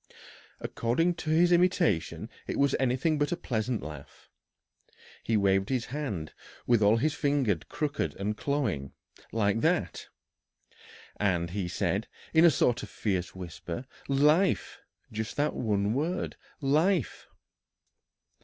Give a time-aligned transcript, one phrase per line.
[0.59, 4.31] According to his imitation it was anything but a pleasant laugh.
[5.21, 6.33] "He waved his hand,
[6.65, 8.93] with all his fingers crooked and clawing
[9.31, 10.07] like that.
[11.17, 14.79] And he said, in a sort of fierce whisper, 'Life!'
[15.11, 17.27] Just that one word, 'Life!'"